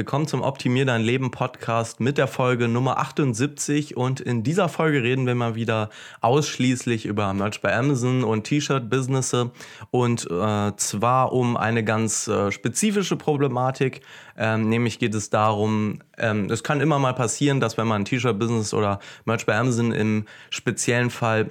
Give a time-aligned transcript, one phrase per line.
[0.00, 5.02] Willkommen zum Optimier dein Leben Podcast mit der Folge Nummer 78 und in dieser Folge
[5.02, 5.90] reden wir mal wieder
[6.22, 9.36] ausschließlich über Merch bei Amazon und T-Shirt-Business
[9.90, 14.00] und äh, zwar um eine ganz äh, spezifische Problematik,
[14.38, 18.72] ähm, nämlich geht es darum, ähm, es kann immer mal passieren, dass wenn man T-Shirt-Business
[18.72, 21.50] oder Merch bei Amazon im speziellen Fall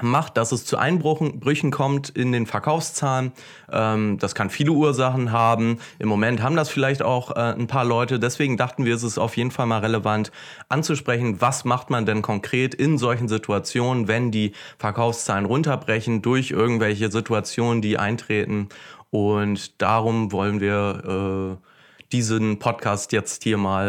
[0.00, 3.32] macht, dass es zu Einbrüchen kommt in den Verkaufszahlen.
[3.70, 5.78] Ähm, das kann viele Ursachen haben.
[5.98, 8.18] Im Moment haben das vielleicht auch äh, ein paar Leute.
[8.18, 10.32] Deswegen dachten wir, es ist auf jeden Fall mal relevant
[10.68, 17.10] anzusprechen, was macht man denn konkret in solchen Situationen, wenn die Verkaufszahlen runterbrechen durch irgendwelche
[17.10, 18.68] Situationen, die eintreten.
[19.10, 21.66] Und darum wollen wir äh,
[22.12, 23.88] diesen Podcast jetzt hier mal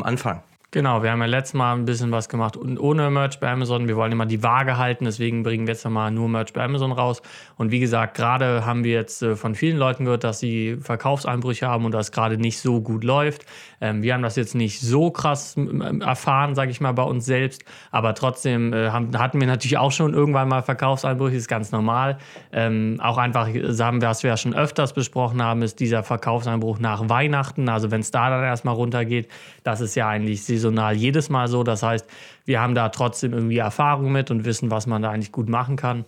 [0.00, 0.42] äh, anfangen.
[0.74, 3.88] Genau, wir haben ja letztes Mal ein bisschen was gemacht und ohne Merch bei Amazon.
[3.88, 6.92] Wir wollen immer die Waage halten, deswegen bringen wir jetzt mal nur Merch bei Amazon
[6.92, 7.20] raus.
[7.58, 11.68] Und wie gesagt, gerade haben wir jetzt äh, von vielen Leuten gehört, dass sie Verkaufseinbrüche
[11.68, 13.44] haben und das gerade nicht so gut läuft.
[13.82, 15.56] Ähm, wir haben das jetzt nicht so krass
[16.00, 20.14] erfahren, sage ich mal, bei uns selbst, aber trotzdem äh, hatten wir natürlich auch schon
[20.14, 22.18] irgendwann mal Verkaufseinbrüche, ist ganz normal.
[22.52, 26.78] Ähm, auch einfach, sagen wir, was wir ja schon öfters besprochen haben, ist dieser Verkaufseinbruch
[26.78, 27.68] nach Weihnachten.
[27.68, 29.28] Also wenn es da dann erstmal runtergeht,
[29.64, 31.64] das ist ja eigentlich saisonal jedes Mal so.
[31.64, 32.06] Das heißt,
[32.44, 35.74] wir haben da trotzdem irgendwie Erfahrung mit und wissen, was man da eigentlich gut machen
[35.74, 36.04] kann.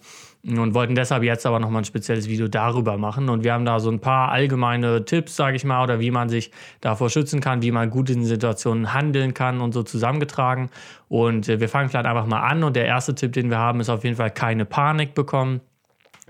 [0.47, 3.31] Und wollten deshalb jetzt aber nochmal ein spezielles Video darüber machen.
[3.31, 6.29] Und wir haben da so ein paar allgemeine Tipps, sage ich mal, oder wie man
[6.29, 6.51] sich
[6.83, 10.69] davor schützen kann, wie man gut in Situationen handeln kann und so zusammengetragen.
[11.09, 12.63] Und äh, wir fangen vielleicht einfach mal an.
[12.63, 15.63] Und der erste Tipp, den wir haben, ist auf jeden Fall keine Panik bekommen.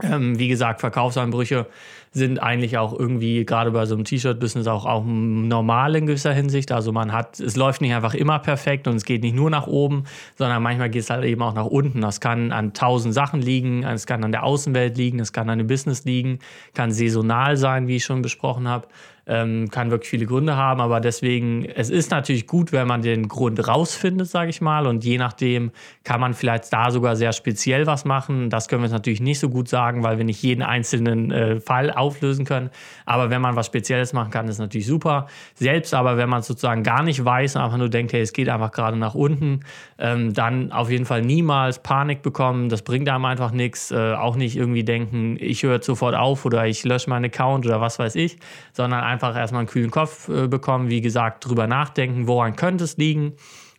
[0.02, 1.66] Ähm, wie gesagt, Verkaufseinbrüche
[2.14, 6.70] sind eigentlich auch irgendwie gerade bei so einem T-Shirt-Business auch, auch normal in gewisser Hinsicht.
[6.70, 9.66] Also man hat, es läuft nicht einfach immer perfekt und es geht nicht nur nach
[9.66, 10.04] oben,
[10.36, 12.00] sondern manchmal geht es halt eben auch nach unten.
[12.00, 15.58] Das kann an tausend Sachen liegen, es kann an der Außenwelt liegen, es kann an
[15.58, 16.38] dem Business liegen,
[16.72, 18.86] kann saisonal sein, wie ich schon besprochen habe.
[19.26, 23.26] Ähm, kann wirklich viele Gründe haben, aber deswegen, es ist natürlich gut, wenn man den
[23.26, 25.70] Grund rausfindet, sage ich mal, und je nachdem
[26.02, 28.50] kann man vielleicht da sogar sehr speziell was machen.
[28.50, 31.58] Das können wir jetzt natürlich nicht so gut sagen, weil wir nicht jeden einzelnen äh,
[31.58, 32.70] Fall auflösen können.
[33.06, 35.26] Aber wenn man was Spezielles machen kann, ist natürlich super.
[35.54, 38.48] Selbst aber, wenn man sozusagen gar nicht weiß und einfach nur denkt, hey, es geht
[38.48, 39.60] einfach gerade nach unten,
[39.98, 42.68] ähm, dann auf jeden Fall niemals Panik bekommen.
[42.68, 43.90] Das bringt einem einfach nichts.
[43.90, 47.80] Äh, auch nicht irgendwie denken, ich höre sofort auf oder ich lösche meinen Account oder
[47.80, 48.38] was weiß ich,
[48.72, 50.90] sondern einfach erstmal einen kühlen Kopf äh, bekommen.
[50.90, 53.34] Wie gesagt, drüber nachdenken, woran könnte es liegen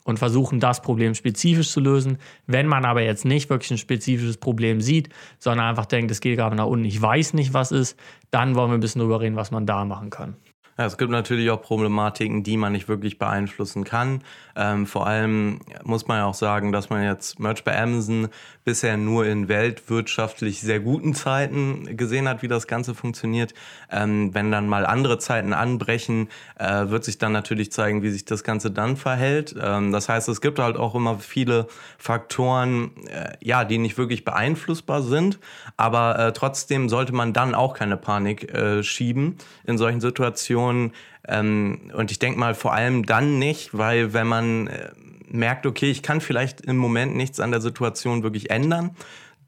[0.06, 2.20] und versuchen, das Problem spezifisch zu lösen.
[2.46, 6.38] Wenn man aber jetzt nicht wirklich ein spezifisches Problem sieht, sondern einfach denkt, es geht
[6.38, 8.00] gerade nach unten, ich weiß nicht, was ist,
[8.32, 10.38] dann wollen wir ein bisschen drüber reden, was man da machen kann.
[10.78, 14.22] Ja, es gibt natürlich auch Problematiken, die man nicht wirklich beeinflussen kann.
[14.58, 18.28] Ähm, vor allem muss man ja auch sagen, dass man jetzt Merch bei Amazon
[18.66, 23.54] bisher nur in weltwirtschaftlich sehr guten Zeiten gesehen hat, wie das Ganze funktioniert.
[23.90, 26.28] Ähm, wenn dann mal andere Zeiten anbrechen,
[26.60, 29.56] äh, wird sich dann natürlich zeigen, wie sich das Ganze dann verhält.
[29.58, 34.26] Ähm, das heißt, es gibt halt auch immer viele Faktoren, äh, ja, die nicht wirklich
[34.26, 35.40] beeinflussbar sind.
[35.78, 40.92] Aber äh, trotzdem sollte man dann auch keine Panik äh, schieben in solchen Situationen Situationen.
[41.28, 44.90] Ähm, und ich denke mal vor allem dann nicht, weil wenn man äh,
[45.28, 48.92] merkt, okay, ich kann vielleicht im Moment nichts an der Situation wirklich ändern,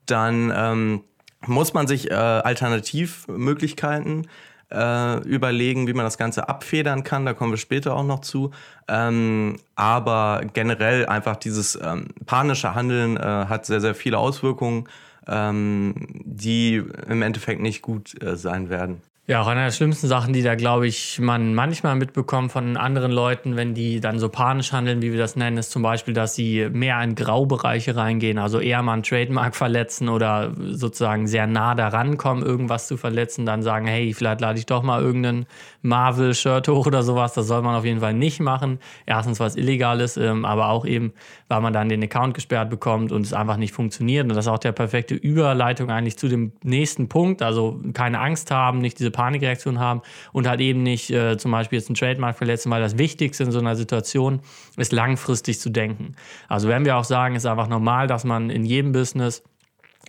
[0.06, 1.04] dann ähm,
[1.46, 4.28] muss man sich äh, Alternativmöglichkeiten
[4.72, 7.26] äh, überlegen, wie man das Ganze abfedern kann.
[7.26, 8.52] Da kommen wir später auch noch zu.
[8.88, 14.90] Ähm, aber generell einfach dieses ähm, panische Handeln äh, hat sehr, sehr viele Auswirkungen,
[15.28, 19.02] ähm, die im Endeffekt nicht gut äh, sein werden.
[19.30, 23.12] Ja, auch einer der schlimmsten Sachen, die da, glaube ich, man manchmal mitbekommt von anderen
[23.12, 26.34] Leuten, wenn die dann so panisch handeln, wie wir das nennen, ist zum Beispiel, dass
[26.34, 31.76] sie mehr in Graubereiche reingehen, also eher mal ein Trademark verletzen oder sozusagen sehr nah
[31.76, 35.46] daran kommen, irgendwas zu verletzen, dann sagen, hey, vielleicht lade ich doch mal irgendeinen
[35.82, 37.34] Marvel-Shirt hoch oder sowas.
[37.34, 38.80] Das soll man auf jeden Fall nicht machen.
[39.06, 41.12] Erstens, was illegal ist, ähm, aber auch eben,
[41.50, 44.24] weil man dann den Account gesperrt bekommt und es einfach nicht funktioniert.
[44.24, 47.42] Und das ist auch der perfekte Überleitung eigentlich zu dem nächsten Punkt.
[47.42, 50.02] Also keine Angst haben, nicht diese Panikreaktion haben
[50.32, 53.52] und halt eben nicht äh, zum Beispiel jetzt einen Trademark verletzen, weil das Wichtigste in
[53.52, 54.42] so einer Situation
[54.78, 56.16] ist, langfristig zu denken.
[56.48, 59.44] Also wenn wir auch sagen, ist einfach normal, dass man in jedem Business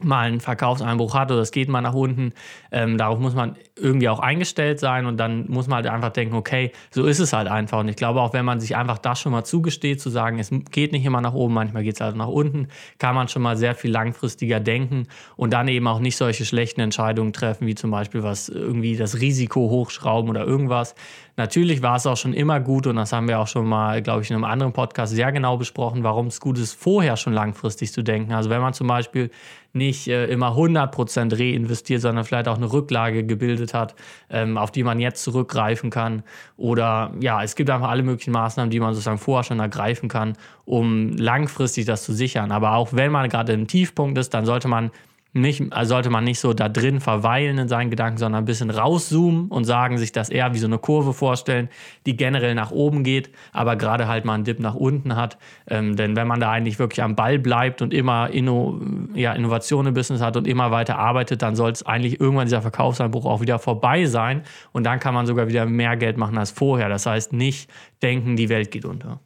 [0.05, 2.33] mal einen Verkaufseinbruch hat oder es geht mal nach unten.
[2.71, 6.35] Ähm, darauf muss man irgendwie auch eingestellt sein und dann muss man halt einfach denken,
[6.35, 7.81] okay, so ist es halt einfach.
[7.81, 10.51] Und ich glaube auch, wenn man sich einfach das schon mal zugesteht, zu sagen, es
[10.71, 12.69] geht nicht immer nach oben, manchmal geht es halt nach unten,
[12.99, 15.07] kann man schon mal sehr viel langfristiger denken
[15.37, 19.21] und dann eben auch nicht solche schlechten Entscheidungen treffen, wie zum Beispiel was irgendwie das
[19.21, 20.95] Risiko hochschrauben oder irgendwas.
[21.39, 24.23] Natürlich war es auch schon immer gut und das haben wir auch schon mal, glaube
[24.23, 27.93] ich, in einem anderen Podcast sehr genau besprochen, warum es gut ist, vorher schon langfristig
[27.93, 28.33] zu denken.
[28.33, 29.31] Also wenn man zum Beispiel
[29.73, 33.95] nicht äh, immer 100% reinvestiert, sondern vielleicht auch eine Rücklage gebildet hat,
[34.31, 36.25] ähm, auf die man jetzt zurückgreifen kann.
[36.57, 40.33] Oder ja, es gibt einfach alle möglichen Maßnahmen, die man sozusagen vorher schon ergreifen kann,
[40.65, 42.51] um langfristig das zu sichern.
[42.51, 44.91] Aber auch wenn man gerade im Tiefpunkt ist, dann sollte man
[45.35, 48.71] nicht, also sollte man nicht so da drin verweilen in seinen Gedanken, sondern ein bisschen
[48.71, 51.69] rauszoomen und sagen, sich das eher wie so eine Kurve vorstellen,
[52.07, 55.37] die generell nach oben geht, aber gerade halt mal einen Dip nach unten hat.
[55.69, 58.81] Ähm, denn wenn man da eigentlich wirklich am Ball bleibt und immer Inno,
[59.15, 62.63] ja, Innovation im Business hat und immer weiter arbeitet, dann soll es eigentlich irgendwann dieser
[62.63, 64.43] Verkaufseinbruch auch wieder vorbei sein
[64.73, 66.89] und dann kann man sogar wieder mehr Geld machen als vorher.
[66.89, 67.71] Das heißt, nicht
[68.03, 69.21] denken, die Welt geht unter.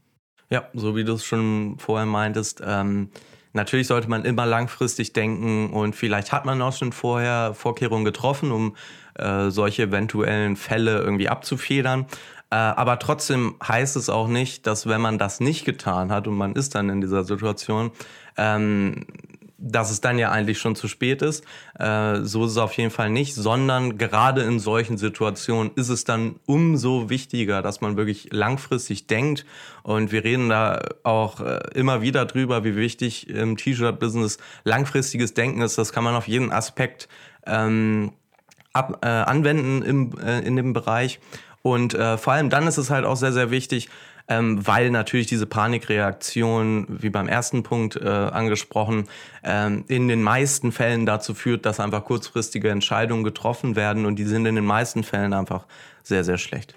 [0.50, 3.10] Ja, so wie du es schon vorher meintest, ähm
[3.52, 8.50] Natürlich sollte man immer langfristig denken und vielleicht hat man auch schon vorher Vorkehrungen getroffen,
[8.50, 8.76] um
[9.14, 12.06] äh, solche eventuellen Fälle irgendwie abzufedern.
[12.50, 16.34] Äh, aber trotzdem heißt es auch nicht, dass wenn man das nicht getan hat und
[16.34, 17.90] man ist dann in dieser Situation,
[18.36, 19.06] ähm,
[19.62, 21.44] dass es dann ja eigentlich schon zu spät ist.
[21.78, 26.04] Äh, so ist es auf jeden Fall nicht, sondern gerade in solchen Situationen ist es
[26.04, 29.46] dann umso wichtiger, dass man wirklich langfristig denkt.
[29.84, 35.62] Und wir reden da auch äh, immer wieder drüber, wie wichtig im T-Shirt-Business langfristiges Denken
[35.62, 35.78] ist.
[35.78, 37.08] Das kann man auf jeden Aspekt
[37.46, 38.12] ähm,
[38.72, 41.20] ab, äh, anwenden im, äh, in dem Bereich.
[41.62, 43.88] Und äh, vor allem dann ist es halt auch sehr, sehr wichtig,
[44.28, 49.08] ähm, weil natürlich diese Panikreaktion, wie beim ersten Punkt äh, angesprochen,
[49.44, 54.24] ähm, in den meisten Fällen dazu führt, dass einfach kurzfristige Entscheidungen getroffen werden und die
[54.24, 55.66] sind in den meisten Fällen einfach
[56.02, 56.74] sehr, sehr schlecht.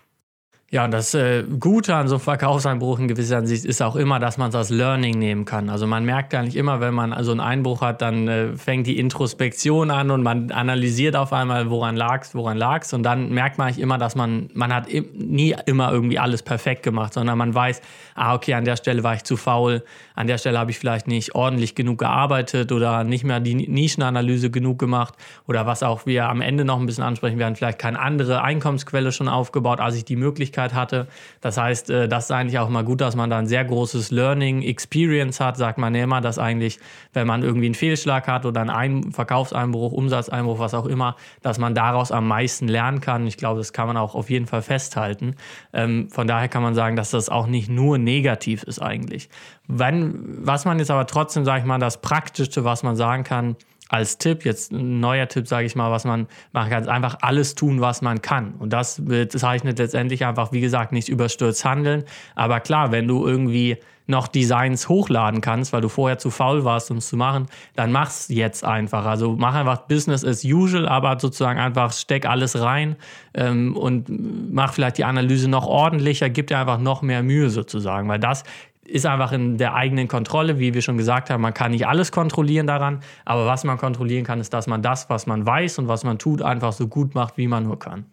[0.76, 4.20] Ja, und das äh, Gute an so einem Verkaufseinbruch in gewisser Hinsicht ist auch immer,
[4.20, 5.70] dass man es als Learning nehmen kann.
[5.70, 8.86] Also man merkt gar nicht immer, wenn man also einen Einbruch hat, dann äh, fängt
[8.86, 12.94] die Introspektion an und man analysiert auf einmal, woran lag's, woran lag's.
[12.94, 16.84] Und dann merkt man eigentlich immer, dass man, man hat nie immer irgendwie alles perfekt
[16.84, 17.80] gemacht, sondern man weiß,
[18.16, 19.82] ah, okay, an der Stelle war ich zu faul,
[20.16, 24.50] an der Stelle habe ich vielleicht nicht ordentlich genug gearbeitet oder nicht mehr die Nischenanalyse
[24.50, 25.14] genug gemacht
[25.48, 29.12] oder was auch wir am Ende noch ein bisschen ansprechen werden, vielleicht keine andere Einkommensquelle
[29.12, 31.08] schon aufgebaut, als ich die Möglichkeit hatte.
[31.42, 34.12] Das heißt, äh, das ist eigentlich auch mal gut, dass man da ein sehr großes
[34.12, 36.80] Learning Experience hat, sagt man ja immer, dass eigentlich,
[37.14, 41.76] wenn man irgendwie einen Fehlschlag hat oder einen Verkaufseinbruch, Umsatzeinbruch, was auch immer, dass man
[41.76, 43.28] daraus am meisten lernen kann.
[43.28, 45.36] Ich glaube, das kann man auch auf jeden Fall festhalten.
[45.74, 49.30] Ähm, von daher kann man sagen, dass das auch nicht nur negativ ist eigentlich.
[49.68, 53.56] Wenn, was man jetzt aber trotzdem, sage ich mal, das Praktischste, was man sagen kann,
[53.90, 57.18] als Tipp, jetzt ein neuer Tipp, sage ich mal, was man machen kann, ist einfach
[57.22, 58.56] alles tun, was man kann.
[58.58, 62.04] Und das bezeichnet letztendlich einfach, wie gesagt, nicht überstürzt handeln.
[62.36, 63.78] Aber klar, wenn du irgendwie
[64.08, 67.92] noch Designs hochladen kannst, weil du vorher zu faul warst, um es zu machen, dann
[67.92, 69.06] mach's jetzt einfach.
[69.06, 72.98] Also mach einfach Business as usual, aber sozusagen einfach steck alles rein
[73.34, 74.06] ähm, und
[74.54, 78.44] mach vielleicht die Analyse noch ordentlicher, gib dir einfach noch mehr Mühe sozusagen, weil das
[78.86, 81.42] ist einfach in der eigenen Kontrolle, wie wir schon gesagt haben.
[81.42, 85.10] Man kann nicht alles kontrollieren daran, aber was man kontrollieren kann, ist, dass man das,
[85.10, 88.06] was man weiß und was man tut, einfach so gut macht, wie man nur kann.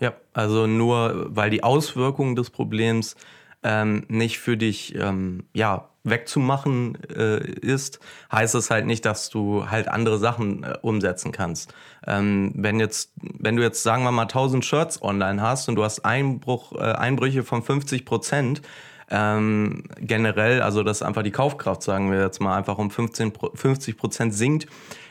[0.00, 3.16] Ja, also nur weil die Auswirkungen des Problems
[3.62, 8.00] ähm, nicht für dich ähm, ja, wegzumachen äh, ist,
[8.30, 11.74] heißt es halt nicht, dass du halt andere Sachen äh, umsetzen kannst.
[12.06, 15.84] Ähm, wenn jetzt, wenn du jetzt sagen wir mal 1000 Shirts online hast und du
[15.84, 18.62] hast Einbruch, äh, Einbrüche von 50 Prozent,
[19.10, 23.96] ähm, generell, also dass einfach die Kaufkraft, sagen wir jetzt mal, einfach um 15, 50
[23.96, 24.66] Prozent sinkt,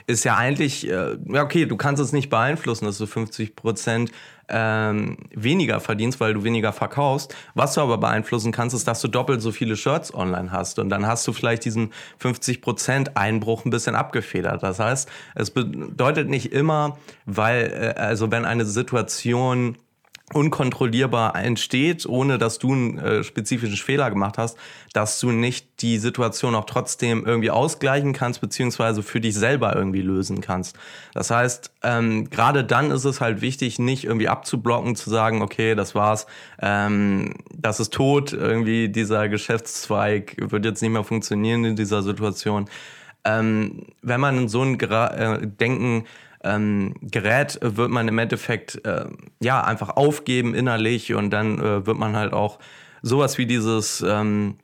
[0.07, 4.11] ist ja eigentlich, äh, ja okay, du kannst es nicht beeinflussen, dass du 50 Prozent
[4.49, 7.35] ähm, weniger verdienst, weil du weniger verkaufst.
[7.53, 10.79] Was du aber beeinflussen kannst, ist, dass du doppelt so viele Shirts online hast.
[10.79, 14.63] Und dann hast du vielleicht diesen 50% Einbruch ein bisschen abgefedert.
[14.63, 19.77] Das heißt, es bedeutet nicht immer, weil, äh, also wenn eine Situation
[20.33, 24.57] unkontrollierbar entsteht, ohne dass du einen äh, spezifischen Fehler gemacht hast,
[24.91, 30.01] dass du nicht die Situation auch trotzdem irgendwie ausgleichen kannst, beziehungsweise für dich selber irgendwie
[30.01, 30.77] lösen kannst.
[31.13, 35.75] Das heißt, ähm, gerade dann ist es halt wichtig, nicht irgendwie abzublocken, zu sagen, okay,
[35.75, 36.27] das war's,
[36.61, 42.69] ähm, das ist tot, irgendwie dieser Geschäftszweig wird jetzt nicht mehr funktionieren in dieser Situation.
[43.23, 46.05] Ähm, wenn man in so ein Gra äh, Denken
[46.43, 49.05] ähm, gerät, wird man im Endeffekt äh,
[49.41, 52.59] ja einfach aufgeben innerlich und dann äh, wird man halt auch
[53.01, 54.57] sowas wie dieses ähm,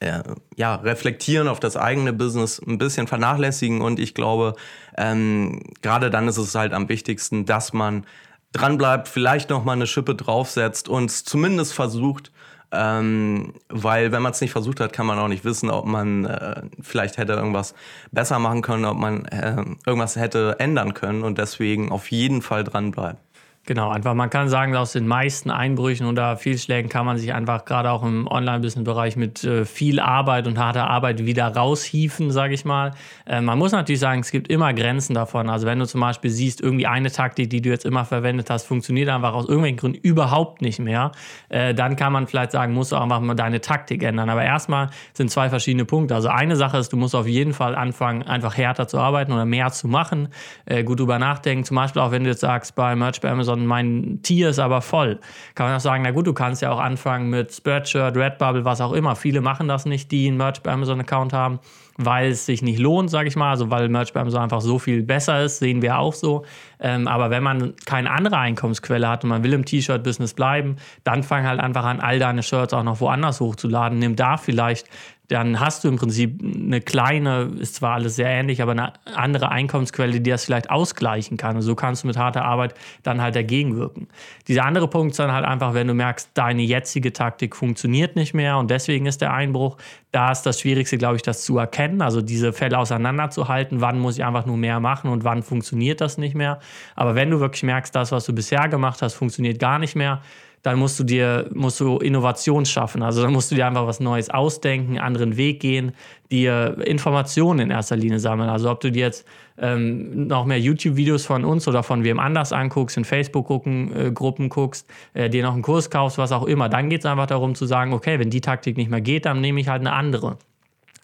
[0.00, 0.22] äh,
[0.56, 4.54] ja, reflektieren auf das eigene Business ein bisschen vernachlässigen und ich glaube,
[4.96, 8.06] ähm, gerade dann ist es halt am wichtigsten, dass man
[8.52, 12.30] dranbleibt, vielleicht noch mal eine Schippe draufsetzt und zumindest versucht,
[12.72, 16.24] ähm, weil wenn man es nicht versucht hat, kann man auch nicht wissen, ob man
[16.24, 17.74] äh, vielleicht hätte irgendwas
[18.10, 22.64] besser machen können, ob man äh, irgendwas hätte ändern können und deswegen auf jeden Fall
[22.64, 23.18] dranbleiben.
[23.66, 27.64] Genau, einfach man kann sagen, aus den meisten Einbrüchen oder Fehlschlägen kann man sich einfach
[27.64, 32.64] gerade auch im Online-Business-Bereich mit äh, viel Arbeit und harter Arbeit wieder raushieven, sage ich
[32.64, 32.92] mal.
[33.26, 35.50] Äh, man muss natürlich sagen, es gibt immer Grenzen davon.
[35.50, 38.68] Also wenn du zum Beispiel siehst, irgendwie eine Taktik, die du jetzt immer verwendet hast,
[38.68, 41.10] funktioniert einfach aus irgendwelchen Gründen überhaupt nicht mehr,
[41.48, 44.30] äh, dann kann man vielleicht sagen, musst du einfach mal deine Taktik ändern.
[44.30, 46.14] Aber erstmal sind zwei verschiedene Punkte.
[46.14, 49.44] Also eine Sache ist, du musst auf jeden Fall anfangen, einfach härter zu arbeiten oder
[49.44, 50.28] mehr zu machen,
[50.66, 51.64] äh, gut drüber nachdenken.
[51.64, 54.58] Zum Beispiel auch, wenn du jetzt sagst, bei Merch bei Amazon und mein Tier ist
[54.58, 55.18] aber voll.
[55.54, 58.80] Kann man auch sagen, na gut, du kannst ja auch anfangen mit Spreadshirt, Redbubble, was
[58.80, 59.16] auch immer.
[59.16, 61.60] Viele machen das nicht, die einen Merch bei Amazon Account haben,
[61.96, 64.78] weil es sich nicht lohnt, sage ich mal, also weil Merch bei Amazon einfach so
[64.78, 66.44] viel besser ist, sehen wir auch so.
[66.78, 71.22] Ähm, aber wenn man keine andere Einkommensquelle hat und man will im T-Shirt-Business bleiben, dann
[71.22, 73.98] fang halt einfach an, all deine Shirts auch noch woanders hochzuladen.
[73.98, 74.86] Nimm da vielleicht
[75.28, 79.50] dann hast du im Prinzip eine kleine, ist zwar alles sehr ähnlich, aber eine andere
[79.50, 81.56] Einkommensquelle, die das vielleicht ausgleichen kann.
[81.56, 84.08] Und so kannst du mit harter Arbeit dann halt dagegen wirken.
[84.46, 88.34] Dieser andere Punkt ist dann halt einfach, wenn du merkst, deine jetzige Taktik funktioniert nicht
[88.34, 89.76] mehr und deswegen ist der Einbruch,
[90.12, 94.16] da ist das Schwierigste, glaube ich, das zu erkennen, also diese Fälle auseinanderzuhalten, wann muss
[94.16, 96.60] ich einfach nur mehr machen und wann funktioniert das nicht mehr.
[96.94, 100.22] Aber wenn du wirklich merkst, das, was du bisher gemacht hast, funktioniert gar nicht mehr,
[100.66, 103.00] dann musst du dir, musst du Innovation schaffen.
[103.04, 105.92] Also dann musst du dir einfach was Neues ausdenken, anderen Weg gehen,
[106.32, 108.50] dir Informationen in erster Linie sammeln.
[108.50, 109.24] Also ob du dir jetzt
[109.58, 114.88] ähm, noch mehr YouTube-Videos von uns oder von wem anders anguckst, in Facebook-Gruppen äh, guckst,
[115.14, 117.64] äh, dir noch einen Kurs kaufst, was auch immer, dann geht es einfach darum zu
[117.64, 120.36] sagen, okay, wenn die Taktik nicht mehr geht, dann nehme ich halt eine andere.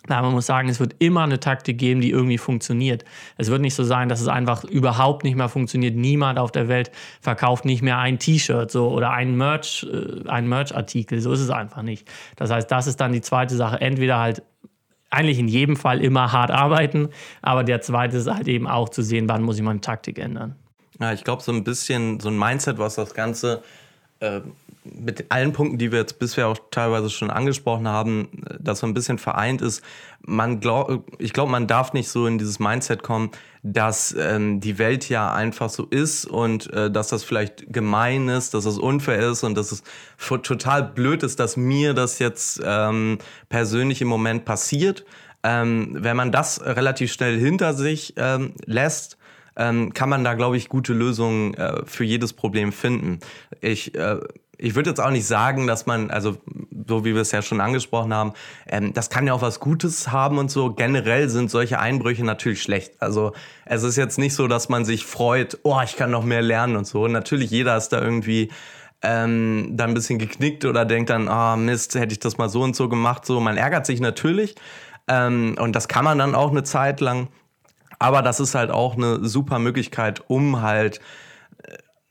[0.09, 3.05] Aber man muss sagen, es wird immer eine Taktik geben, die irgendwie funktioniert.
[3.37, 5.95] Es wird nicht so sein, dass es einfach überhaupt nicht mehr funktioniert.
[5.95, 6.91] Niemand auf der Welt
[7.21, 11.21] verkauft nicht mehr ein T-Shirt so oder einen Merch, äh, einen Merch-Artikel.
[11.21, 12.11] So ist es einfach nicht.
[12.37, 13.81] Das heißt, das ist dann die zweite Sache.
[13.81, 14.43] Entweder halt
[15.11, 17.11] eigentlich in jedem Fall immer hart arbeiten,
[17.43, 20.57] aber der zweite ist halt eben auch zu sehen, wann muss ich meine Taktik ändern.
[21.01, 23.63] Ja, ich glaube, so ein bisschen so ein Mindset, was das Ganze
[24.21, 24.41] äh,
[24.85, 28.95] mit allen Punkten, die wir jetzt bisher auch teilweise schon angesprochen haben, dass so ein
[28.95, 29.83] bisschen vereint ist.
[30.21, 33.31] Man glaub, ich glaube, man darf nicht so in dieses Mindset kommen,
[33.63, 38.55] dass ähm, die Welt ja einfach so ist und äh, dass das vielleicht gemein ist,
[38.55, 39.85] dass das unfair ist und dass es
[40.19, 45.05] total blöd ist, dass mir das jetzt ähm, persönlich im Moment passiert.
[45.45, 49.17] Ähm, wenn man das relativ schnell hinter sich ähm, lässt,
[49.57, 53.21] ähm, kann man da, glaube ich, gute Lösungen äh, für jedes Problem finden.
[53.61, 54.19] Ich äh,
[54.63, 56.37] ich würde jetzt auch nicht sagen, dass man, also
[56.87, 58.33] so wie wir es ja schon angesprochen haben,
[58.69, 60.73] ähm, das kann ja auch was Gutes haben und so.
[60.73, 62.95] Generell sind solche Einbrüche natürlich schlecht.
[63.01, 63.33] Also
[63.67, 66.77] es ist jetzt nicht so, dass man sich freut, oh, ich kann noch mehr lernen
[66.77, 67.09] und so.
[67.09, 68.51] Natürlich, jeder ist da irgendwie
[69.03, 72.63] ähm, dann ein bisschen geknickt oder denkt dann, oh Mist, hätte ich das mal so
[72.63, 73.27] und so gemacht.
[73.27, 74.55] So, man ärgert sich natürlich.
[75.09, 77.29] Ähm, und das kann man dann auch eine Zeit lang.
[77.99, 81.01] Aber das ist halt auch eine super Möglichkeit, um halt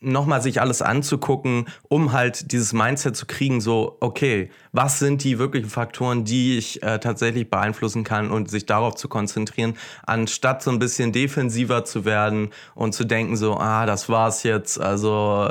[0.01, 5.39] nochmal sich alles anzugucken, um halt dieses Mindset zu kriegen, so, okay, was sind die
[5.39, 10.71] wirklichen Faktoren, die ich äh, tatsächlich beeinflussen kann und sich darauf zu konzentrieren, anstatt so
[10.71, 15.49] ein bisschen defensiver zu werden und zu denken, so, ah, das war's jetzt, also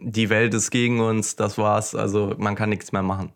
[0.00, 3.32] die Welt ist gegen uns, das war's, also man kann nichts mehr machen.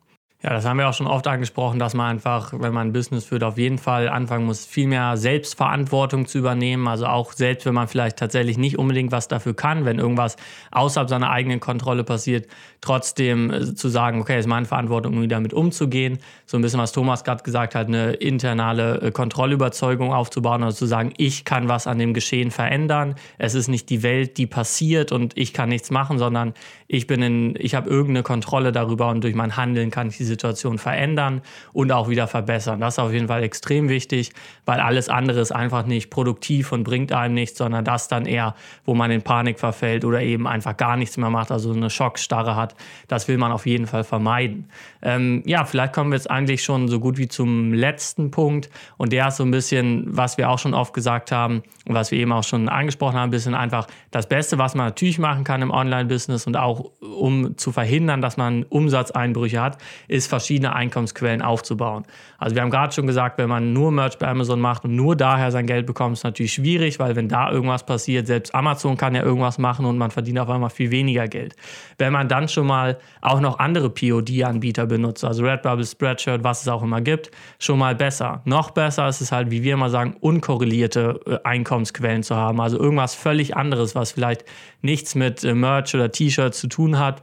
[0.46, 3.24] Ja, das haben wir auch schon oft angesprochen, dass man einfach, wenn man ein Business
[3.24, 6.86] führt, auf jeden Fall anfangen muss, viel mehr Selbstverantwortung zu übernehmen.
[6.86, 10.36] Also auch selbst, wenn man vielleicht tatsächlich nicht unbedingt was dafür kann, wenn irgendwas
[10.70, 12.46] außerhalb seiner eigenen Kontrolle passiert,
[12.80, 16.18] trotzdem äh, zu sagen, okay, ist meine Verantwortung, irgendwie damit umzugehen.
[16.44, 20.86] So ein bisschen, was Thomas gerade gesagt hat, eine internale äh, Kontrollüberzeugung aufzubauen, also zu
[20.86, 23.16] sagen, ich kann was an dem Geschehen verändern.
[23.38, 26.54] Es ist nicht die Welt, die passiert und ich kann nichts machen, sondern
[26.86, 30.35] ich bin in, ich habe irgendeine Kontrolle darüber und durch mein Handeln kann ich die
[30.36, 32.80] Situation verändern und auch wieder verbessern.
[32.80, 34.32] Das ist auf jeden Fall extrem wichtig,
[34.66, 38.54] weil alles andere ist einfach nicht produktiv und bringt einem nichts, sondern das dann eher,
[38.84, 42.54] wo man in Panik verfällt oder eben einfach gar nichts mehr macht, also eine Schockstarre
[42.54, 42.74] hat.
[43.08, 44.68] Das will man auf jeden Fall vermeiden.
[45.02, 49.12] Ähm, ja, vielleicht kommen wir jetzt eigentlich schon so gut wie zum letzten Punkt und
[49.12, 52.18] der ist so ein bisschen, was wir auch schon oft gesagt haben und was wir
[52.18, 55.62] eben auch schon angesprochen haben, ein bisschen einfach das Beste, was man natürlich machen kann
[55.62, 59.78] im Online-Business und auch um zu verhindern, dass man Umsatzeinbrüche hat,
[60.08, 62.04] ist verschiedene Einkommensquellen aufzubauen.
[62.38, 65.16] Also wir haben gerade schon gesagt, wenn man nur Merch bei Amazon macht und nur
[65.16, 69.14] daher sein Geld bekommt, ist natürlich schwierig, weil wenn da irgendwas passiert, selbst Amazon kann
[69.14, 71.56] ja irgendwas machen und man verdient auf einmal viel weniger Geld.
[71.98, 76.68] Wenn man dann schon mal auch noch andere POD-Anbieter benutzt, also Redbubble, Spreadshirt, was es
[76.68, 78.40] auch immer gibt, schon mal besser.
[78.44, 82.60] Noch besser ist es halt, wie wir immer sagen, unkorrelierte äh, Einkommensquellen zu haben.
[82.60, 84.44] Also irgendwas völlig anderes, was vielleicht
[84.82, 87.22] nichts mit äh, Merch oder T-Shirts zu tun hat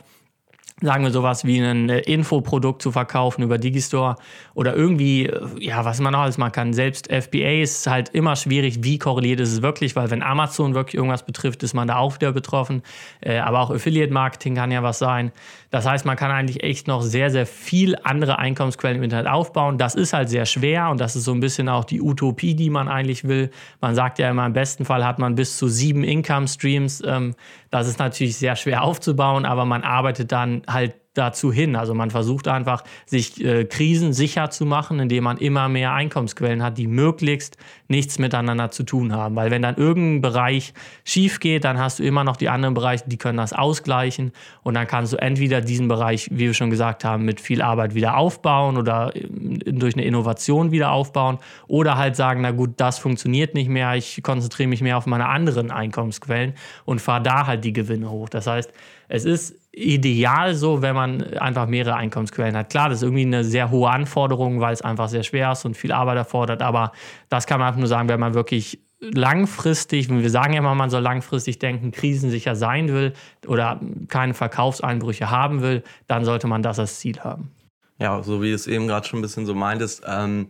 [0.83, 4.17] sagen wir sowas wie ein äh, Infoprodukt zu verkaufen über Digistore
[4.53, 6.73] oder irgendwie, äh, ja, was man noch alles machen kann.
[6.73, 10.95] Selbst FBA ist halt immer schwierig, wie korreliert ist es wirklich, weil wenn Amazon wirklich
[10.95, 12.83] irgendwas betrifft, ist man da auch wieder betroffen.
[13.21, 15.31] Äh, aber auch Affiliate-Marketing kann ja was sein.
[15.73, 19.79] Das heißt, man kann eigentlich echt noch sehr, sehr viel andere Einkommensquellen im Internet aufbauen.
[19.79, 22.69] Das ist halt sehr schwer und das ist so ein bisschen auch die Utopie, die
[22.69, 23.49] man eigentlich will.
[23.81, 27.01] Man sagt ja immer, im besten Fall hat man bis zu sieben Income-Streams.
[27.07, 27.33] Ähm,
[27.71, 31.75] das ist natürlich sehr schwer aufzubauen, aber man arbeitet dann halt dazu hin.
[31.75, 36.77] Also man versucht einfach, sich äh, krisensicher zu machen, indem man immer mehr Einkommensquellen hat,
[36.77, 39.35] die möglichst nichts miteinander zu tun haben.
[39.35, 43.03] Weil wenn dann irgendein Bereich schief geht, dann hast du immer noch die anderen Bereiche,
[43.07, 44.31] die können das ausgleichen.
[44.63, 47.93] Und dann kannst du entweder diesen Bereich, wie wir schon gesagt haben, mit viel Arbeit
[47.93, 49.27] wieder aufbauen oder äh,
[49.71, 51.37] durch eine Innovation wieder aufbauen.
[51.67, 55.27] Oder halt sagen, na gut, das funktioniert nicht mehr, ich konzentriere mich mehr auf meine
[55.27, 56.53] anderen Einkommensquellen
[56.85, 58.29] und fahre da halt die Gewinne hoch.
[58.29, 58.71] Das heißt,
[59.09, 62.69] es ist ideal so, wenn man einfach mehrere Einkommensquellen hat.
[62.69, 65.75] Klar, das ist irgendwie eine sehr hohe Anforderung, weil es einfach sehr schwer ist und
[65.75, 66.91] viel Arbeit erfordert, aber
[67.29, 70.89] das kann man einfach nur sagen, wenn man wirklich langfristig, wir sagen ja immer, man
[70.89, 73.13] soll langfristig denken, krisensicher sein will
[73.47, 77.51] oder keine Verkaufseinbrüche haben will, dann sollte man das als Ziel haben.
[77.99, 80.47] Ja, so wie es eben gerade schon ein bisschen so meintest, ähm,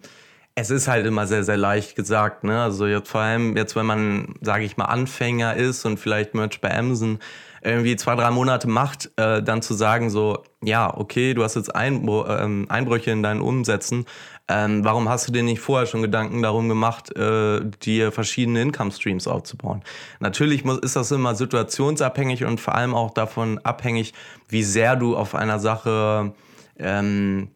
[0.56, 2.44] es ist halt immer sehr, sehr leicht gesagt.
[2.44, 2.62] Ne?
[2.62, 6.62] Also jetzt vor allem jetzt, wenn man, sage ich mal, Anfänger ist und vielleicht Merch
[6.62, 7.20] bei Amazon
[7.64, 11.74] irgendwie zwei, drei Monate macht, äh, dann zu sagen so, ja, okay, du hast jetzt
[11.74, 14.06] Ein ähm, Einbrüche in deinen Umsätzen,
[14.50, 19.28] ähm, warum hast du dir nicht vorher schon Gedanken darum gemacht, äh, dir verschiedene Income-Streams
[19.28, 19.82] aufzubauen?
[20.20, 24.14] Natürlich muss, ist das immer situationsabhängig und vor allem auch davon abhängig,
[24.50, 26.34] wie sehr du auf einer Sache
[26.78, 27.50] ähm,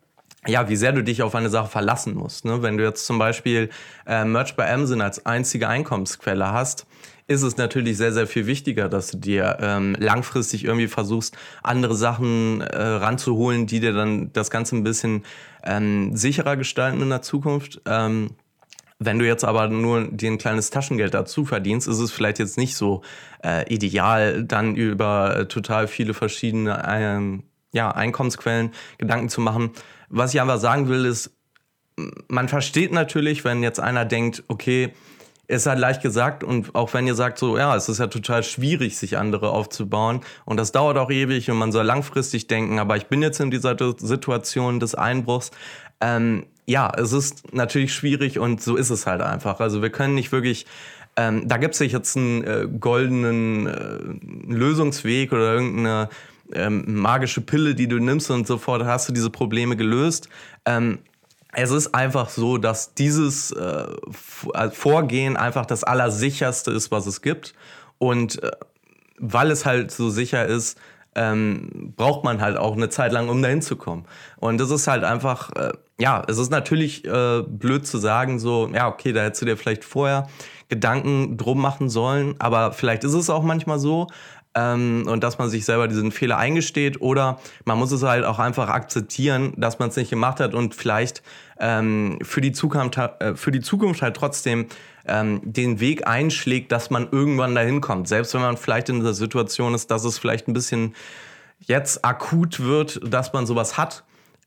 [0.45, 2.45] ja, wie sehr du dich auf eine Sache verlassen musst.
[2.45, 2.61] Ne?
[2.61, 3.69] Wenn du jetzt zum Beispiel
[4.05, 6.85] äh, Merch bei Amazon als einzige Einkommensquelle hast,
[7.27, 11.95] ist es natürlich sehr, sehr viel wichtiger, dass du dir ähm, langfristig irgendwie versuchst, andere
[11.95, 15.23] Sachen äh, ranzuholen, die dir dann das Ganze ein bisschen
[15.63, 17.81] ähm, sicherer gestalten in der Zukunft.
[17.85, 18.31] Ähm,
[18.99, 22.57] wenn du jetzt aber nur dir ein kleines Taschengeld dazu verdienst, ist es vielleicht jetzt
[22.57, 23.03] nicht so
[23.43, 27.43] äh, ideal, dann über äh, total viele verschiedene ähm,
[27.73, 29.71] ja, Einkommensquellen Gedanken zu machen.
[30.09, 31.31] Was ich einfach sagen will, ist,
[32.27, 34.93] man versteht natürlich, wenn jetzt einer denkt, okay,
[35.47, 38.43] ist halt leicht gesagt und auch wenn ihr sagt so, ja, es ist ja total
[38.43, 42.97] schwierig, sich andere aufzubauen und das dauert auch ewig und man soll langfristig denken, aber
[42.97, 45.51] ich bin jetzt in dieser Situation des Einbruchs.
[46.01, 49.61] Ähm, ja, es ist natürlich schwierig und so ist es halt einfach.
[49.61, 50.65] Also wir können nicht wirklich
[51.17, 56.09] ähm, da gibt es jetzt einen äh, goldenen äh, Lösungsweg oder irgendeine
[56.53, 60.29] ähm, magische Pille, die du nimmst und sofort hast du diese Probleme gelöst.
[60.65, 60.99] Ähm,
[61.57, 63.87] es ist einfach so, dass dieses äh,
[64.53, 67.55] äh, Vorgehen einfach das Allersicherste ist, was es gibt.
[67.97, 68.51] Und äh,
[69.17, 70.79] weil es halt so sicher ist,
[71.15, 74.05] ähm, braucht man halt auch eine Zeit lang, um dahin zu kommen.
[74.37, 78.69] Und das ist halt einfach, äh, ja, es ist natürlich äh, blöd zu sagen, so,
[78.71, 80.27] ja, okay, da hättest du dir vielleicht vorher
[80.69, 84.07] Gedanken drum machen sollen, aber vielleicht ist es auch manchmal so
[84.57, 88.39] ähm, und dass man sich selber diesen Fehler eingesteht oder man muss es halt auch
[88.39, 91.21] einfach akzeptieren, dass man es nicht gemacht hat und vielleicht
[91.59, 94.67] ähm, für, die Zukunft, äh, für die Zukunft halt trotzdem
[95.05, 98.07] ähm, den Weg einschlägt, dass man irgendwann dahin kommt.
[98.07, 100.95] Selbst wenn man vielleicht in der Situation ist, dass es vielleicht ein bisschen
[101.59, 104.03] jetzt akut wird, dass man sowas hat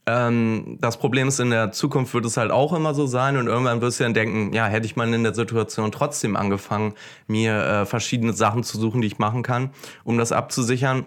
[0.07, 3.47] ähm, das Problem ist, in der Zukunft wird es halt auch immer so sein und
[3.47, 6.95] irgendwann wirst du dann denken, ja, hätte ich mal in der Situation trotzdem angefangen,
[7.27, 9.71] mir äh, verschiedene Sachen zu suchen, die ich machen kann,
[10.05, 11.07] um das abzusichern.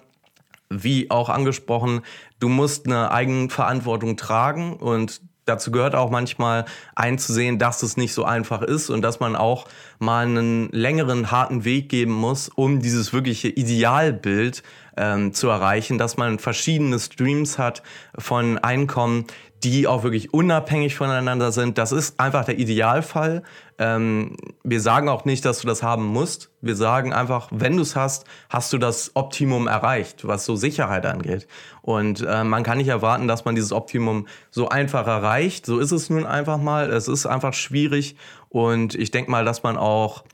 [0.70, 2.02] Wie auch angesprochen,
[2.40, 8.24] du musst eine Eigenverantwortung tragen und dazu gehört auch manchmal einzusehen, dass es nicht so
[8.24, 9.68] einfach ist und dass man auch
[10.00, 14.64] mal einen längeren, harten Weg geben muss, um dieses wirkliche Idealbild
[14.98, 17.84] ähm, zu erreichen, dass man verschiedene Streams hat
[18.18, 19.26] von Einkommen,
[19.64, 21.78] die auch wirklich unabhängig voneinander sind.
[21.78, 23.44] Das ist einfach der Idealfall.
[23.78, 26.50] Ähm, wir sagen auch nicht, dass du das haben musst.
[26.62, 31.06] Wir sagen einfach, wenn du es hast, hast du das Optimum erreicht, was so Sicherheit
[31.06, 31.48] angeht.
[31.82, 35.66] Und äh, man kann nicht erwarten, dass man dieses Optimum so einfach erreicht.
[35.66, 36.92] So ist es nun einfach mal.
[36.92, 38.18] Es ist einfach schwierig.
[38.50, 40.26] Und ich denke mal, dass man auch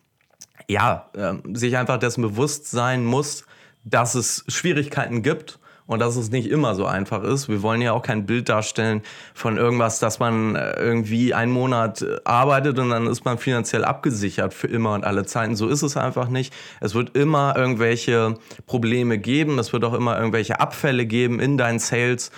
[0.68, 3.46] ja, äh, sich einfach dessen bewusst sein muss,
[3.84, 7.50] dass es Schwierigkeiten gibt und dass es nicht immer so einfach ist.
[7.50, 9.02] Wir wollen ja auch kein Bild darstellen
[9.34, 13.84] von irgendwas, dass man äh, irgendwie einen Monat äh, arbeitet und dann ist man finanziell
[13.84, 15.56] abgesichert für immer und alle Zeiten.
[15.56, 16.54] So ist es einfach nicht.
[16.80, 18.36] Es wird immer irgendwelche
[18.68, 19.58] Probleme geben.
[19.58, 22.30] Es wird auch immer irgendwelche Abfälle geben in deinen Sales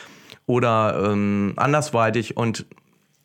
[0.45, 2.65] oder ähm, andersweitig und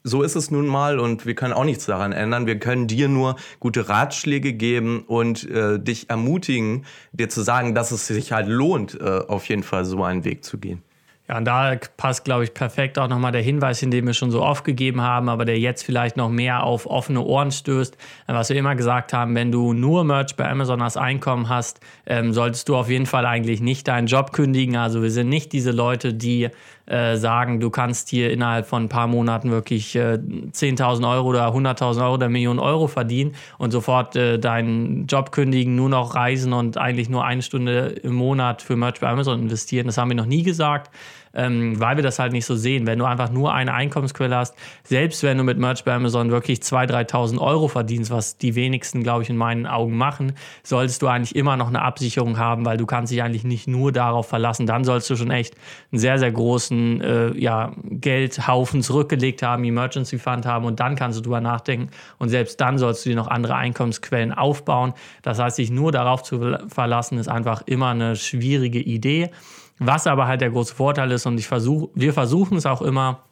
[0.07, 2.47] so ist es nun mal und wir können auch nichts daran ändern.
[2.47, 7.91] Wir können dir nur gute Ratschläge geben und äh, dich ermutigen, dir zu sagen, dass
[7.91, 10.83] es sich halt lohnt, äh, auf jeden Fall so einen Weg zu gehen.
[11.29, 14.43] Ja, und da passt, glaube ich, perfekt auch nochmal der Hinweis, den wir schon so
[14.43, 17.97] oft gegeben haben, aber der jetzt vielleicht noch mehr auf offene Ohren stößt.
[18.29, 22.33] Was wir immer gesagt haben, wenn du nur Merch bei Amazon als Einkommen hast, ähm,
[22.33, 24.77] solltest du auf jeden Fall eigentlich nicht deinen Job kündigen.
[24.77, 26.51] Also wir sind nicht diese Leute, die
[26.87, 31.49] äh, sagen, du kannst hier innerhalb von ein paar Monaten wirklich äh, 10.000 Euro oder
[31.49, 36.53] 100.000 Euro oder Millionen Euro verdienen und sofort äh, deinen Job kündigen, nur noch reisen
[36.53, 39.87] und eigentlich nur eine Stunde im Monat für Merch bei Amazon investieren.
[39.87, 40.91] Das haben wir noch nie gesagt
[41.37, 42.87] ähm, weil wir das halt nicht so sehen.
[42.87, 46.61] Wenn du einfach nur eine Einkommensquelle hast, selbst wenn du mit Merch bei Amazon wirklich
[46.61, 51.09] 2.000, 3.000 Euro verdienst, was die wenigsten, glaube ich, in meinen Augen machen, solltest du
[51.09, 54.67] eigentlich immer noch eine Absicherung haben, weil du kannst dich eigentlich nicht nur darauf verlassen.
[54.67, 55.55] Dann sollst du schon echt
[55.93, 61.19] einen sehr, sehr großen äh, ja, Geldhaufen zurückgelegt haben, Emergency Fund haben und dann kannst
[61.19, 64.95] du drüber nachdenken und selbst dann sollst du dir noch andere Einkommensquellen aufbauen.
[65.21, 69.31] Das heißt, sich nur darauf zu verlassen, ist einfach immer eine schwierige Idee.
[69.79, 73.26] Was aber halt der große Vorteil ist, und ich versuche, wir versuchen es auch immer,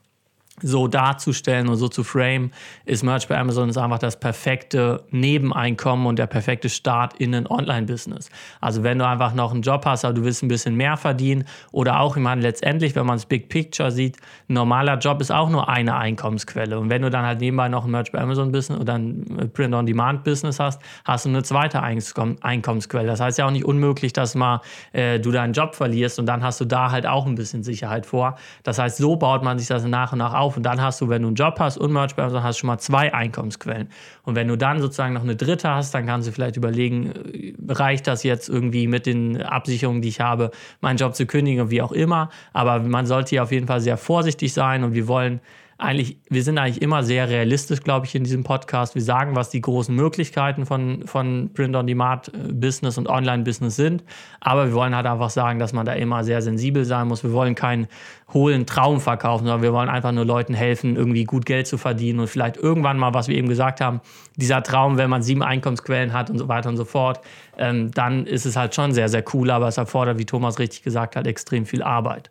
[0.62, 2.53] so darzustellen und so zu frame,
[2.85, 7.49] ist Merch bei Amazon ist einfach das perfekte Nebeneinkommen und der perfekte Start in ein
[7.49, 8.31] Online-Business.
[8.61, 11.45] Also wenn du einfach noch einen Job hast, aber du willst ein bisschen mehr verdienen
[11.73, 14.17] oder auch, ich meine, letztendlich, wenn man das Big Picture sieht,
[14.49, 16.79] ein normaler Job ist auch nur eine Einkommensquelle.
[16.79, 20.61] Und wenn du dann halt nebenbei noch ein Merch bei Amazon Business oder ein Print-on-Demand-Business
[20.61, 23.09] hast, hast du eine zweite Einkommensquelle.
[23.09, 24.61] Das heißt ja auch nicht unmöglich, dass mal
[24.93, 28.07] äh, du deinen Job verlierst und dann hast du da halt auch ein bisschen Sicherheit
[28.07, 28.37] vor.
[28.62, 31.00] Das heißt, so baut man sich das nach und nach auf auf und dann hast
[31.00, 33.88] du, wenn du einen Job hast und Merch bei Amazon hast, schon mal zwei Einkommensquellen.
[34.22, 37.54] Und wenn du dann sozusagen noch eine dritte hast, dann kannst du vielleicht überlegen, äh,
[37.68, 41.83] reicht das jetzt irgendwie mit den Absicherungen, die ich habe, meinen Job zu kündigen, wie
[41.83, 42.28] auch immer.
[42.52, 45.40] Aber man sollte hier auf jeden Fall sehr vorsichtig sein und wir wollen
[45.77, 48.95] eigentlich, wir sind eigentlich immer sehr realistisch, glaube ich, in diesem Podcast.
[48.95, 54.05] Wir sagen, was die großen Möglichkeiten von, von Print-on-Demand-Business und Online-Business sind.
[54.41, 57.25] Aber wir wollen halt einfach sagen, dass man da immer sehr sensibel sein muss.
[57.25, 57.89] Wir wollen keinen
[58.33, 62.21] hohlen Traum verkaufen, sondern wir wollen einfach nur Leuten helfen, irgendwie gut Geld zu verdienen
[62.21, 64.01] und vielleicht irgendwann mal, was wir eben gesagt haben,
[64.37, 67.21] dieser Traum, wenn man sieben Einkommensquellen hat und so weiter und so fort,
[67.59, 69.51] ähm, dann ist es halt schon sehr, sehr cool.
[69.51, 72.31] Aber es erfordert, wie Thomas richtig gesagt hat, extrem viel Arbeit.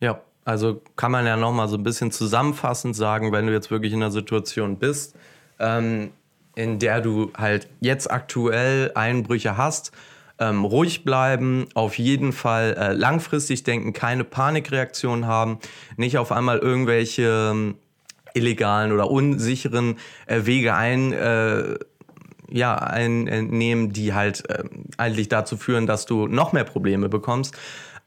[0.00, 3.92] Ja, also kann man ja nochmal so ein bisschen zusammenfassend sagen, wenn du jetzt wirklich
[3.92, 5.16] in einer Situation bist,
[5.58, 6.12] ähm,
[6.54, 9.90] in der du halt jetzt aktuell Einbrüche hast,
[10.38, 15.58] ähm, ruhig bleiben, auf jeden Fall äh, langfristig denken, keine Panikreaktion haben,
[15.96, 17.74] nicht auf einmal irgendwelche ähm,
[18.34, 21.12] illegalen oder unsicheren äh, Wege ein.
[21.12, 21.74] Äh,
[22.48, 24.62] ja, einnehmen, die halt äh,
[24.98, 27.56] eigentlich dazu führen, dass du noch mehr Probleme bekommst.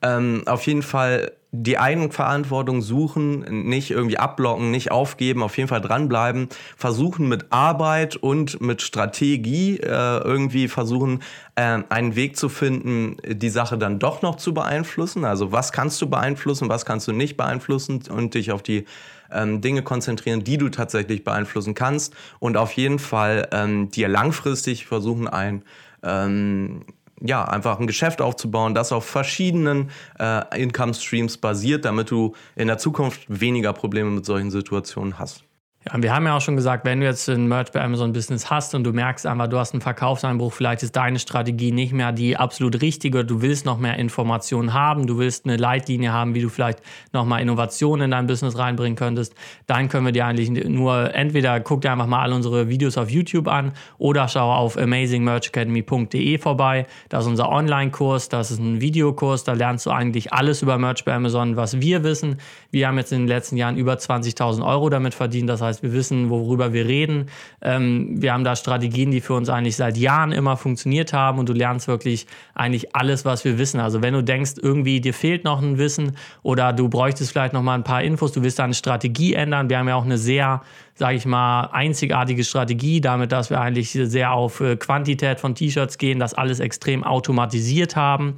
[0.02, 5.82] Ähm, auf jeden Fall die Eigenverantwortung suchen, nicht irgendwie abblocken, nicht aufgeben, auf jeden Fall
[5.82, 11.24] dranbleiben, versuchen mit Arbeit und mit Strategie äh, irgendwie versuchen,
[11.56, 15.26] äh, einen Weg zu finden, die Sache dann doch noch zu beeinflussen.
[15.26, 18.86] Also was kannst du beeinflussen, was kannst du nicht beeinflussen und dich auf die
[19.32, 24.86] ähm, Dinge konzentrieren, die du tatsächlich beeinflussen kannst und auf jeden Fall ähm, dir langfristig
[24.86, 25.64] versuchen, ein
[26.04, 26.86] ähm,
[27.22, 32.68] ja, einfach ein Geschäft aufzubauen, das auf verschiedenen äh, Income Streams basiert, damit du in
[32.68, 35.44] der Zukunft weniger Probleme mit solchen Situationen hast.
[35.88, 38.50] Ja, wir haben ja auch schon gesagt, wenn du jetzt ein Merch bei Amazon Business
[38.50, 42.12] hast und du merkst einfach, du hast einen Verkaufseinbruch, vielleicht ist deine Strategie nicht mehr
[42.12, 46.42] die absolut richtige, du willst noch mehr Informationen haben, du willst eine Leitlinie haben, wie
[46.42, 46.82] du vielleicht
[47.14, 49.34] noch mal Innovationen in dein Business reinbringen könntest,
[49.68, 53.10] dann können wir dir eigentlich nur entweder guck dir einfach mal all unsere Videos auf
[53.10, 56.88] YouTube an oder schau auf amazingmerchacademy.de vorbei.
[57.08, 61.06] Das ist unser Online-Kurs, das ist ein Videokurs, da lernst du eigentlich alles über Merch
[61.06, 62.38] bei Amazon, was wir wissen.
[62.72, 65.94] Wir haben jetzt in den letzten Jahren über 20.000 Euro damit verdient, das heißt, wir
[65.94, 67.28] wissen, worüber wir reden.
[67.62, 71.50] Ähm, wir haben da Strategien, die für uns eigentlich seit Jahren immer funktioniert haben und
[71.50, 73.80] du lernst wirklich eigentlich alles, was wir wissen.
[73.80, 77.64] Also wenn du denkst, irgendwie dir fehlt noch ein Wissen oder du bräuchtest vielleicht noch
[77.64, 79.70] mal ein paar Infos, du willst deine Strategie ändern.
[79.70, 80.62] Wir haben ja auch eine sehr
[81.00, 85.98] sage ich mal, einzigartige Strategie, damit, dass wir eigentlich sehr auf äh, Quantität von T-Shirts
[85.98, 88.36] gehen, das alles extrem automatisiert haben.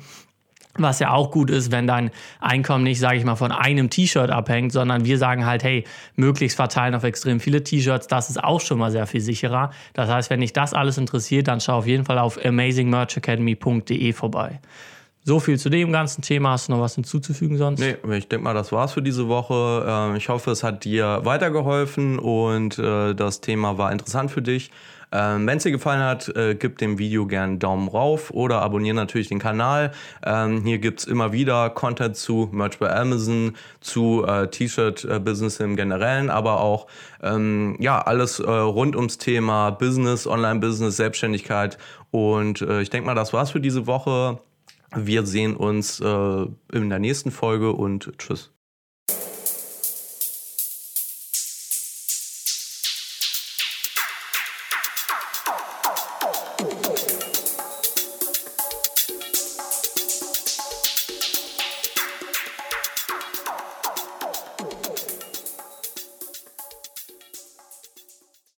[0.76, 4.30] Was ja auch gut ist, wenn dein Einkommen nicht, sage ich mal, von einem T-Shirt
[4.30, 5.84] abhängt, sondern wir sagen halt, hey,
[6.16, 9.72] möglichst verteilen auf extrem viele T-Shirts, das ist auch schon mal sehr viel sicherer.
[9.94, 14.60] Das heißt, wenn dich das alles interessiert, dann schau auf jeden Fall auf amazingmerchacademy.de vorbei.
[15.24, 16.52] So viel zu dem ganzen Thema.
[16.52, 17.80] Hast du noch was hinzuzufügen sonst?
[17.80, 19.86] Nee, ich denke mal, das war's für diese Woche.
[19.88, 24.72] Ähm, ich hoffe, es hat dir weitergeholfen und äh, das Thema war interessant für dich.
[25.12, 28.64] Ähm, Wenn es dir gefallen hat, äh, gib dem Video gerne einen Daumen rauf oder
[28.64, 29.92] abonniere natürlich den Kanal.
[30.26, 35.76] Ähm, hier gibt es immer wieder Content zu Merch bei Amazon, zu äh, T-Shirt-Business im
[35.76, 36.88] Generellen, aber auch
[37.24, 41.78] ja, alles rund ums Thema Business, Online-Business, Selbstständigkeit.
[42.10, 44.40] Und ich denke mal, das war's für diese Woche.
[44.96, 48.54] Wir sehen uns äh, in der nächsten Folge und tschüss.